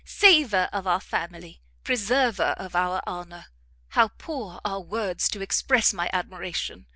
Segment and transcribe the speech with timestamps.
[0.03, 1.61] Saver of our family!
[1.83, 3.45] preserver of our honour!
[3.89, 6.87] How poor are words to express my admiration!